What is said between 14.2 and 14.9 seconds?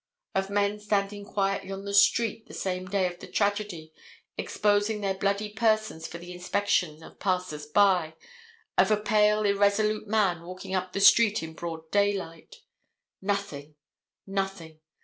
nothing.